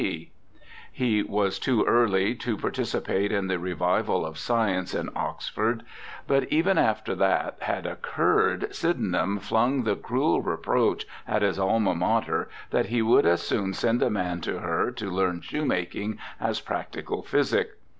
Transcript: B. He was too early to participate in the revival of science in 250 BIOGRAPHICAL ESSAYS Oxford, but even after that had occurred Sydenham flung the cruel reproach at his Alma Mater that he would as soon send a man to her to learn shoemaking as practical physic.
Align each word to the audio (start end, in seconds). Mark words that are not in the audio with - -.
B. 0.01 0.31
He 0.91 1.21
was 1.21 1.59
too 1.59 1.85
early 1.85 2.33
to 2.33 2.57
participate 2.57 3.31
in 3.31 3.45
the 3.45 3.59
revival 3.59 4.25
of 4.25 4.39
science 4.39 4.95
in 4.95 5.05
250 5.09 5.13
BIOGRAPHICAL 5.13 5.33
ESSAYS 5.37 5.77
Oxford, 5.77 6.25
but 6.25 6.51
even 6.51 6.77
after 6.79 7.13
that 7.13 7.57
had 7.61 7.85
occurred 7.85 8.73
Sydenham 8.73 9.37
flung 9.37 9.83
the 9.83 9.95
cruel 9.95 10.41
reproach 10.41 11.05
at 11.27 11.43
his 11.43 11.59
Alma 11.59 11.93
Mater 11.93 12.49
that 12.71 12.87
he 12.87 13.03
would 13.03 13.27
as 13.27 13.43
soon 13.43 13.73
send 13.75 14.01
a 14.01 14.09
man 14.09 14.41
to 14.41 14.57
her 14.61 14.89
to 14.89 15.11
learn 15.11 15.39
shoemaking 15.41 16.17
as 16.39 16.59
practical 16.61 17.21
physic. 17.21 17.73